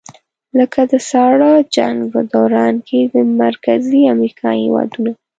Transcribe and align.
لکه 0.59 0.81
د 0.91 0.93
ساړه 1.09 1.51
جنګ 1.75 1.97
په 2.13 2.19
دوران 2.33 2.73
کې 2.87 2.99
د 3.13 3.15
مرکزي 3.41 4.01
امریکا 4.13 4.49
هېوادونه. 4.63 5.11